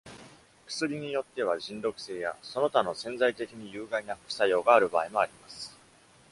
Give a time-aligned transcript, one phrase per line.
[0.65, 5.77] 薬によっては、腎毒性やその他の潜在的に有害な副作用がある場合もあります。